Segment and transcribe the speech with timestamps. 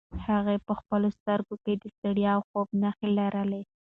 [0.25, 3.63] هغه په خپلو سترګو کې د ستړیا او خوب نښې لرلې.